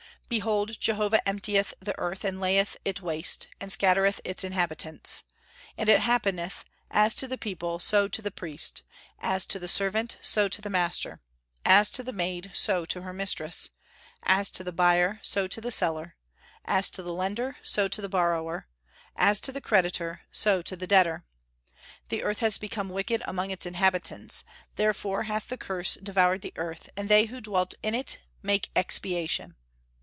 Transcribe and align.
"Behold, 0.29 0.79
Jehovah 0.79 1.19
emptieth 1.27 1.73
the 1.81 1.93
earth, 1.99 2.23
and 2.23 2.39
layeth 2.39 2.77
it 2.85 3.01
waste, 3.01 3.49
and 3.59 3.69
scattereth 3.69 4.21
its 4.23 4.45
inhabitants. 4.45 5.23
And 5.77 5.89
it 5.89 5.99
happeneth, 5.99 6.63
as 6.89 7.13
to 7.15 7.27
the 7.27 7.37
people, 7.37 7.79
so 7.79 8.07
to 8.07 8.21
the 8.21 8.31
priest; 8.31 8.83
as 9.19 9.45
to 9.47 9.59
the 9.59 9.67
servant, 9.67 10.15
so 10.21 10.47
to 10.47 10.61
the 10.61 10.69
master; 10.69 11.19
as 11.65 11.89
to 11.89 12.01
the 12.01 12.13
maid, 12.13 12.49
so 12.53 12.85
to 12.85 13.01
her 13.01 13.11
mistress; 13.11 13.71
as 14.23 14.49
to 14.51 14.63
the 14.63 14.71
buyer, 14.71 15.19
so 15.21 15.47
to 15.47 15.59
the 15.59 15.69
seller; 15.69 16.15
as 16.63 16.89
to 16.91 17.03
the 17.03 17.11
lender, 17.11 17.57
so 17.61 17.89
to 17.89 18.01
the 18.01 18.07
borrower; 18.07 18.69
as 19.17 19.41
to 19.41 19.51
the 19.51 19.59
creditor, 19.59 20.21
so 20.31 20.61
to 20.61 20.77
the 20.77 20.87
debtor. 20.87 21.25
The 22.07 22.23
earth 22.23 22.39
has 22.39 22.57
become 22.57 22.87
wicked 22.87 23.21
among 23.25 23.51
its 23.51 23.65
inhabitants, 23.65 24.45
therefore 24.77 25.23
hath 25.23 25.49
the 25.49 25.57
curse 25.57 25.95
devoured 25.95 26.39
the 26.39 26.53
earth, 26.55 26.89
and 26.95 27.09
they 27.09 27.25
who 27.25 27.41
dwelt 27.41 27.73
in 27.83 27.93
it 27.93 28.19
make 28.41 28.69
expiation." 28.77 29.57